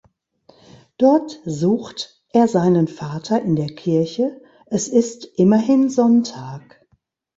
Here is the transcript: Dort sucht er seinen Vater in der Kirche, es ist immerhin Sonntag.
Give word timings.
Dort 0.97 1.39
sucht 1.45 2.23
er 2.33 2.47
seinen 2.47 2.87
Vater 2.87 3.39
in 3.43 3.55
der 3.55 3.67
Kirche, 3.67 4.41
es 4.65 4.87
ist 4.87 5.25
immerhin 5.35 5.91
Sonntag. 5.91 6.83